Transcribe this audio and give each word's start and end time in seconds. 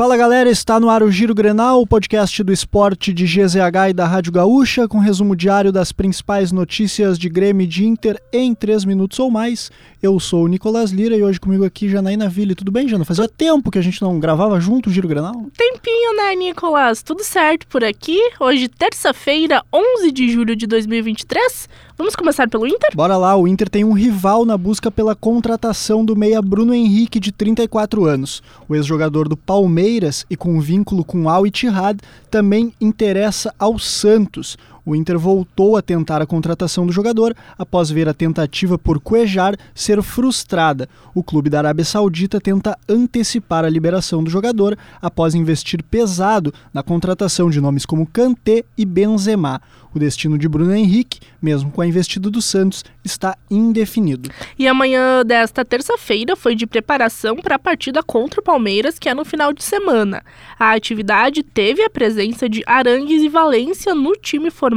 Fala 0.00 0.16
galera, 0.16 0.48
está 0.48 0.80
no 0.80 0.88
ar 0.88 1.02
o 1.02 1.12
Giro 1.12 1.34
Grenal, 1.34 1.82
o 1.82 1.86
podcast 1.86 2.42
do 2.42 2.50
esporte 2.50 3.12
de 3.12 3.26
GZH 3.26 3.90
e 3.90 3.92
da 3.92 4.06
Rádio 4.06 4.32
Gaúcha, 4.32 4.88
com 4.88 4.98
resumo 4.98 5.36
diário 5.36 5.70
das 5.70 5.92
principais 5.92 6.50
notícias 6.50 7.18
de 7.18 7.28
Grêmio 7.28 7.64
e 7.64 7.66
de 7.66 7.84
Inter 7.84 8.18
em 8.32 8.54
3 8.54 8.86
minutos 8.86 9.18
ou 9.18 9.30
mais. 9.30 9.70
Eu 10.02 10.18
sou 10.18 10.44
o 10.44 10.48
Nicolas 10.48 10.90
Lira 10.90 11.14
e 11.14 11.22
hoje 11.22 11.38
comigo 11.38 11.66
aqui 11.66 11.86
Janaína 11.86 12.30
Ville. 12.30 12.54
Tudo 12.54 12.72
bem, 12.72 12.88
Jana? 12.88 13.04
Fazia 13.04 13.28
tempo 13.28 13.70
que 13.70 13.78
a 13.78 13.82
gente 13.82 14.00
não 14.00 14.18
gravava 14.18 14.58
junto 14.58 14.88
o 14.88 14.92
Giro 14.92 15.06
Grenal? 15.06 15.34
Tempinho, 15.54 16.16
né, 16.16 16.34
Nicolas? 16.34 17.02
Tudo 17.02 17.22
certo 17.22 17.66
por 17.66 17.84
aqui. 17.84 18.18
Hoje, 18.40 18.68
terça-feira, 18.68 19.62
11 19.70 20.10
de 20.12 20.30
julho 20.30 20.56
de 20.56 20.66
2023. 20.66 21.68
Vamos 22.00 22.16
começar 22.16 22.48
pelo 22.48 22.66
Inter? 22.66 22.88
Bora 22.94 23.18
lá, 23.18 23.36
o 23.36 23.46
Inter 23.46 23.68
tem 23.68 23.84
um 23.84 23.92
rival 23.92 24.46
na 24.46 24.56
busca 24.56 24.90
pela 24.90 25.14
contratação 25.14 26.02
do 26.02 26.16
meia 26.16 26.40
Bruno 26.40 26.72
Henrique, 26.72 27.20
de 27.20 27.30
34 27.30 28.06
anos. 28.06 28.42
O 28.66 28.74
ex-jogador 28.74 29.28
do 29.28 29.36
Palmeiras 29.36 30.24
e 30.30 30.34
com 30.34 30.58
vínculo 30.62 31.04
com 31.04 31.28
Al 31.28 31.46
Ittihad 31.46 32.00
também 32.30 32.72
interessa 32.80 33.54
ao 33.58 33.78
Santos. 33.78 34.56
O 34.84 34.96
Inter 34.96 35.18
voltou 35.18 35.76
a 35.76 35.82
tentar 35.82 36.22
a 36.22 36.26
contratação 36.26 36.86
do 36.86 36.92
jogador 36.92 37.36
após 37.58 37.90
ver 37.90 38.08
a 38.08 38.14
tentativa 38.14 38.78
por 38.78 38.98
Cuejar 39.00 39.54
ser 39.74 40.02
frustrada. 40.02 40.88
O 41.14 41.22
clube 41.22 41.50
da 41.50 41.58
Arábia 41.58 41.84
Saudita 41.84 42.40
tenta 42.40 42.78
antecipar 42.88 43.64
a 43.64 43.68
liberação 43.68 44.24
do 44.24 44.30
jogador 44.30 44.76
após 45.00 45.34
investir 45.34 45.82
pesado 45.82 46.52
na 46.72 46.82
contratação 46.82 47.50
de 47.50 47.60
nomes 47.60 47.84
como 47.84 48.06
Kanté 48.06 48.64
e 48.76 48.84
Benzema. 48.84 49.60
O 49.92 49.98
destino 49.98 50.38
de 50.38 50.48
Bruno 50.48 50.72
Henrique, 50.72 51.18
mesmo 51.42 51.68
com 51.72 51.80
a 51.80 51.86
investida 51.86 52.30
do 52.30 52.40
Santos, 52.40 52.84
está 53.04 53.36
indefinido. 53.50 54.30
E 54.56 54.68
amanhã 54.68 55.24
desta 55.24 55.64
terça-feira 55.64 56.36
foi 56.36 56.54
de 56.54 56.64
preparação 56.64 57.36
para 57.36 57.56
a 57.56 57.58
partida 57.58 58.00
contra 58.00 58.40
o 58.40 58.44
Palmeiras, 58.44 59.00
que 59.00 59.08
é 59.08 59.14
no 59.14 59.24
final 59.24 59.52
de 59.52 59.64
semana. 59.64 60.22
A 60.56 60.74
atividade 60.74 61.42
teve 61.42 61.82
a 61.82 61.90
presença 61.90 62.48
de 62.48 62.62
Arangues 62.66 63.20
e 63.20 63.28
Valência 63.28 63.92
no 63.92 64.12
time 64.12 64.48
formado 64.48 64.69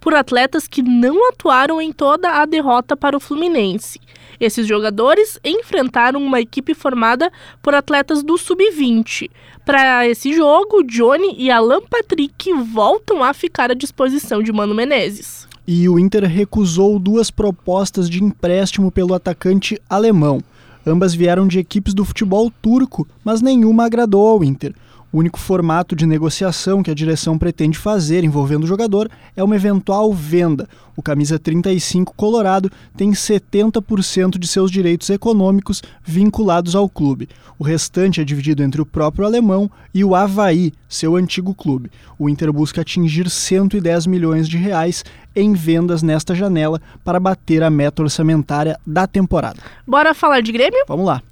por 0.00 0.14
atletas 0.14 0.66
que 0.66 0.82
não 0.82 1.28
atuaram 1.28 1.80
em 1.80 1.92
toda 1.92 2.40
a 2.40 2.46
derrota 2.46 2.96
para 2.96 3.16
o 3.16 3.20
Fluminense. 3.20 4.00
Esses 4.40 4.66
jogadores 4.66 5.38
enfrentaram 5.44 6.20
uma 6.20 6.40
equipe 6.40 6.74
formada 6.74 7.30
por 7.62 7.74
atletas 7.74 8.22
do 8.22 8.36
sub-20. 8.36 9.30
Para 9.64 10.08
esse 10.08 10.32
jogo, 10.32 10.82
Johnny 10.82 11.36
e 11.38 11.50
Alan 11.50 11.80
Patrick 11.88 12.52
voltam 12.52 13.22
a 13.22 13.32
ficar 13.32 13.70
à 13.70 13.74
disposição 13.74 14.42
de 14.42 14.52
Mano 14.52 14.74
Menezes. 14.74 15.46
E 15.66 15.88
o 15.88 15.96
Inter 15.98 16.24
recusou 16.24 16.98
duas 16.98 17.30
propostas 17.30 18.10
de 18.10 18.22
empréstimo 18.22 18.90
pelo 18.90 19.14
atacante 19.14 19.80
alemão. 19.88 20.42
Ambas 20.84 21.14
vieram 21.14 21.46
de 21.46 21.60
equipes 21.60 21.94
do 21.94 22.04
futebol 22.04 22.50
turco, 22.60 23.06
mas 23.24 23.40
nenhuma 23.40 23.84
agradou 23.84 24.26
ao 24.26 24.42
Inter. 24.42 24.74
O 25.12 25.18
único 25.18 25.38
formato 25.38 25.94
de 25.94 26.06
negociação 26.06 26.82
que 26.82 26.90
a 26.90 26.94
direção 26.94 27.36
pretende 27.36 27.76
fazer 27.76 28.24
envolvendo 28.24 28.64
o 28.64 28.66
jogador 28.66 29.10
é 29.36 29.44
uma 29.44 29.54
eventual 29.54 30.10
venda. 30.10 30.66
O 30.96 31.02
camisa 31.02 31.38
35 31.38 32.14
Colorado 32.16 32.72
tem 32.96 33.10
70% 33.10 34.38
de 34.38 34.46
seus 34.48 34.70
direitos 34.70 35.10
econômicos 35.10 35.82
vinculados 36.02 36.74
ao 36.74 36.88
clube. 36.88 37.28
O 37.58 37.64
restante 37.64 38.22
é 38.22 38.24
dividido 38.24 38.62
entre 38.62 38.80
o 38.80 38.86
próprio 38.86 39.26
alemão 39.26 39.70
e 39.92 40.02
o 40.02 40.14
Havaí, 40.14 40.72
seu 40.88 41.14
antigo 41.14 41.54
clube. 41.54 41.90
O 42.18 42.26
Inter 42.26 42.50
busca 42.50 42.80
atingir 42.80 43.28
110 43.28 44.06
milhões 44.06 44.48
de 44.48 44.56
reais 44.56 45.04
em 45.36 45.52
vendas 45.52 46.02
nesta 46.02 46.34
janela 46.34 46.80
para 47.04 47.20
bater 47.20 47.62
a 47.62 47.68
meta 47.68 48.02
orçamentária 48.02 48.80
da 48.86 49.06
temporada. 49.06 49.60
Bora 49.86 50.14
falar 50.14 50.40
de 50.40 50.52
Grêmio? 50.52 50.84
Vamos 50.88 51.04
lá. 51.04 51.22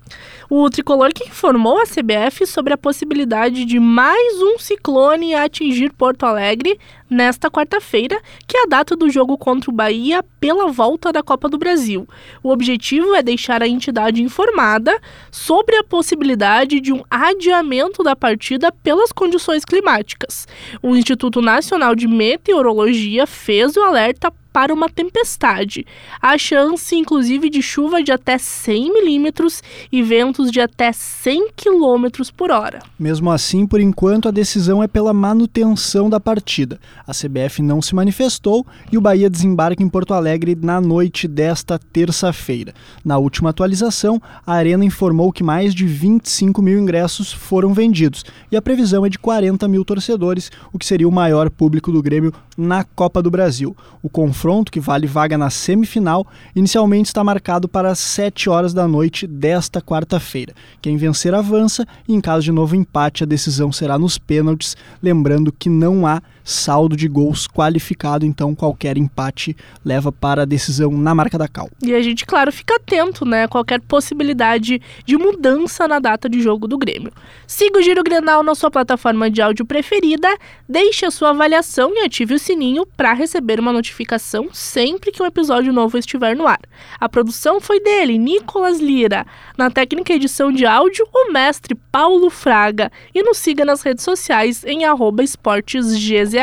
O 0.48 0.69
tricolor 0.69 1.12
que 1.12 1.28
informou 1.28 1.78
a 1.78 1.84
CBF 1.84 2.47
sobre 2.47 2.72
a 2.72 2.78
possibilidade 2.78 3.64
de 3.64 3.78
mais 3.78 4.42
um 4.42 4.58
ciclone 4.58 5.34
atingir 5.34 5.92
Porto 5.92 6.25
Alegre 6.25 6.78
nesta 7.08 7.50
quarta-feira, 7.50 8.20
que 8.47 8.56
é 8.56 8.62
a 8.62 8.66
data 8.66 8.97
do 8.97 9.11
jogo 9.11 9.38
contra 9.38 9.70
o 9.70 9.75
Bahia 9.75 10.25
pela 10.41 10.69
volta 10.69 11.12
da 11.12 11.22
Copa 11.22 11.49
do 11.49 11.59
Brasil. 11.59 12.09
O 12.43 12.50
objetivo 12.50 13.15
é 13.15 13.22
deixar 13.22 13.62
a 13.62 13.69
entidade 13.69 14.22
informada 14.22 14.99
sobre 15.31 15.76
a 15.76 15.84
possibilidade 15.84 16.81
de 16.81 16.93
um 16.93 17.03
adiamento 17.10 18.03
da 18.03 18.15
partida 18.15 18.72
pelas 18.72 19.12
condições 19.12 19.65
climáticas. 19.65 20.47
O 20.82 20.97
Instituto 20.97 21.43
Nacional 21.43 21.94
de 21.94 22.06
Meteorologia 22.06 23.26
fez 23.26 23.76
o 23.76 23.82
alerta 23.82 24.32
para 24.53 24.72
uma 24.72 24.88
tempestade. 24.88 25.87
Há 26.21 26.37
chance, 26.37 26.94
inclusive, 26.94 27.49
de 27.49 27.62
chuva 27.62 28.03
de 28.03 28.12
até 28.12 28.38
100 28.38 28.93
milímetros 28.93 29.62
e 29.91 30.03
ventos 30.03 30.50
de 30.50 30.61
até 30.61 30.93
100 30.93 31.53
quilômetros 31.56 32.31
por 32.31 32.50
hora. 32.50 32.81
Mesmo 32.99 33.31
assim, 33.31 33.66
por 33.66 33.81
enquanto, 33.81 34.28
a 34.28 34.31
decisão 34.31 34.83
é 34.83 34.88
pela 34.88 35.12
manutenção 35.12 36.11
da 36.11 36.21
partida. 36.21 36.81
A 37.06 37.12
CBF 37.12 37.62
não 37.62 37.81
se 37.81 37.94
manifestou 37.94 38.66
e 38.91 38.99
o 38.99 39.00
Bahia 39.00 39.31
desembarca 39.31 39.83
em 39.83 39.88
Porto 39.88 40.15
Alegre 40.15 40.56
na 40.61 40.81
noite 40.81 41.27
desta 41.27 41.78
terça-feira. 41.78 42.75
Na 43.05 43.19
última 43.19 43.50
atualização, 43.50 44.21
a 44.47 44.55
Arena 44.55 44.84
informou 44.84 45.32
que 45.32 45.43
mais 45.43 45.75
de 45.75 45.87
25 45.87 46.61
mil 46.62 46.78
ingressos 46.78 47.32
foram 47.32 47.72
vendidos 47.72 48.25
e 48.50 48.56
a 48.56 48.62
previsão 48.62 49.05
é 49.06 49.09
de 49.09 49.19
40 49.19 49.67
mil 49.69 49.84
torcedores, 49.84 50.50
o 50.72 50.78
que 50.78 50.87
seria 50.87 51.09
o 51.09 51.12
maior 51.12 51.50
público 51.50 51.93
do 51.93 52.03
Grêmio 52.03 52.32
na 52.56 52.84
Copa 52.84 53.22
do 53.22 53.31
Brasil. 53.31 53.77
O 54.03 54.09
confronto, 54.09 54.40
que 54.71 54.81
vale 54.81 55.06
vaga 55.06 55.37
na 55.37 55.51
semifinal, 55.51 56.27
inicialmente 56.56 57.09
está 57.09 57.23
marcado 57.23 57.69
para 57.69 57.91
as 57.91 57.99
7 57.99 58.49
horas 58.49 58.73
da 58.73 58.89
noite 58.89 59.27
desta 59.27 59.83
quarta-feira. 59.83 60.55
Quem 60.81 60.97
vencer 60.97 61.34
avança 61.34 61.87
e, 62.09 62.15
em 62.15 62.23
caso 62.23 62.45
de 62.45 62.50
novo 62.50 62.75
empate, 62.75 63.23
a 63.23 63.27
decisão 63.27 63.71
será 63.71 63.99
nos 63.99 64.17
pênaltis, 64.17 64.79
lembrando 65.03 65.53
que 65.53 65.69
não 65.69 66.06
há 66.06 66.23
saldo 66.43 66.97
de 66.97 67.06
gols 67.06 67.47
qualificado, 67.47 68.25
então 68.25 68.55
qualquer 68.55 68.97
empate 68.97 69.55
leva 69.84 70.11
para 70.11 70.43
a 70.43 70.47
decisão 70.47 70.91
na 70.91 71.15
marca 71.15 71.37
da 71.37 71.47
cal. 71.47 71.69
E 71.83 71.95
a 71.95 72.00
gente, 72.00 72.25
claro, 72.25 72.50
fica 72.50 72.77
atento, 72.77 73.27
né, 73.27 73.47
qualquer 73.47 73.81
possibilidade 73.83 74.81
de 75.05 75.19
mudança 75.19 75.87
na 75.87 75.99
data 75.99 76.29
de 76.31 76.41
jogo 76.41 76.67
do 76.67 76.79
Grêmio. 76.79 77.12
Siga 77.47 77.79
o 77.79 77.83
Giro 77.83 78.03
Grenal 78.03 78.43
na 78.43 78.55
sua 78.55 78.71
plataforma 78.71 79.31
de 79.31 79.43
áudio 79.43 79.67
preferida, 79.67 80.29
deixe 80.67 81.05
a 81.05 81.11
sua 81.11 81.31
avaliação 81.31 81.93
e 81.95 82.05
ative 82.05 82.34
o 82.34 82.39
sininho 82.39 82.87
para 82.97 83.12
receber 83.12 83.61
uma 83.61 83.73
notificação 83.73 84.30
sempre 84.53 85.11
que 85.11 85.23
um 85.23 85.27
episódio 85.27 85.73
novo 85.73 85.99
estiver 85.99 86.37
no 86.37 86.47
ar. 86.47 86.61
A 86.99 87.09
produção 87.09 87.61
foi 87.61 87.81
dele, 87.81 88.19
Nicolas 88.19 88.79
Lira. 88.79 89.27
Na 89.57 89.71
técnica 89.71 90.13
edição 90.13 90.53
de 90.53 90.65
áudio, 90.65 91.07
o 91.13 91.33
mestre 91.33 91.75
Paulo 91.91 92.31
Fraga. 92.31 92.93
E 93.15 93.23
nos 93.23 93.39
siga 93.39 93.65
nas 93.65 93.83
redes 93.83 94.05
sociais 94.05 94.65
em 94.65 94.85
arroba 94.85 95.23
esportesgz. 95.23 96.35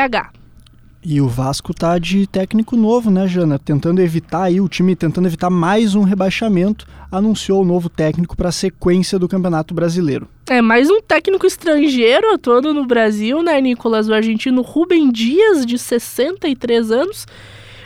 E 1.02 1.20
o 1.20 1.28
Vasco 1.28 1.72
tá 1.72 1.96
de 1.96 2.26
técnico 2.26 2.76
novo, 2.76 3.08
né, 3.08 3.26
Jana? 3.28 3.58
Tentando 3.58 4.02
evitar 4.02 4.42
aí, 4.42 4.60
o 4.60 4.68
time 4.68 4.96
tentando 4.96 5.28
evitar 5.28 5.48
mais 5.48 5.94
um 5.94 6.02
rebaixamento, 6.02 6.86
anunciou 7.10 7.62
o 7.62 7.64
novo 7.64 7.88
técnico 7.88 8.36
para 8.36 8.48
a 8.48 8.52
sequência 8.52 9.18
do 9.18 9.28
Campeonato 9.28 9.72
Brasileiro. 9.72 10.28
É, 10.50 10.60
mais 10.60 10.90
um 10.90 11.00
técnico 11.00 11.46
estrangeiro 11.46 12.34
atuando 12.34 12.74
no 12.74 12.84
Brasil, 12.84 13.42
né, 13.42 13.60
Nicolas? 13.60 14.08
O 14.08 14.12
argentino 14.12 14.60
Rubem 14.60 15.10
Dias, 15.10 15.64
de 15.64 15.78
63 15.78 16.90
anos 16.90 17.26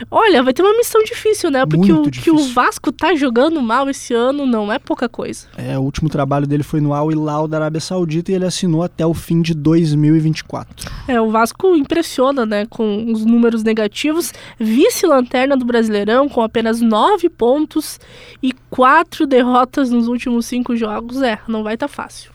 Olha, 0.09 0.43
vai 0.43 0.53
ter 0.53 0.61
uma 0.61 0.75
missão 0.75 1.03
difícil, 1.03 1.49
né? 1.49 1.65
Porque 1.65 1.91
o 1.91 2.09
que 2.09 2.31
o 2.31 2.37
Vasco 2.49 2.91
tá 2.91 3.15
jogando 3.15 3.61
mal 3.61 3.89
esse 3.89 4.13
ano 4.13 4.45
não 4.45 4.71
é 4.71 4.79
pouca 4.79 5.07
coisa. 5.07 5.47
É, 5.57 5.77
o 5.77 5.81
último 5.81 6.09
trabalho 6.09 6.47
dele 6.47 6.63
foi 6.63 6.81
no 6.81 6.93
Al 6.93 7.11
Hilal 7.11 7.47
da 7.47 7.57
Arábia 7.57 7.79
Saudita 7.81 8.31
e 8.31 8.35
ele 8.35 8.45
assinou 8.45 8.83
até 8.83 9.05
o 9.05 9.13
fim 9.13 9.41
de 9.41 9.53
2024. 9.53 10.91
É, 11.07 11.19
o 11.21 11.29
Vasco 11.29 11.75
impressiona, 11.75 12.45
né? 12.45 12.65
Com 12.69 13.11
os 13.11 13.25
números 13.25 13.63
negativos. 13.63 14.33
Vice-lanterna 14.59 15.55
do 15.55 15.65
Brasileirão, 15.65 16.27
com 16.27 16.41
apenas 16.41 16.81
nove 16.81 17.29
pontos 17.29 17.99
e 18.41 18.53
quatro 18.69 19.25
derrotas 19.25 19.89
nos 19.89 20.07
últimos 20.07 20.45
cinco 20.45 20.75
jogos. 20.75 21.21
É, 21.21 21.39
não 21.47 21.63
vai 21.63 21.75
estar 21.75 21.87
tá 21.87 21.93
fácil. 21.93 22.32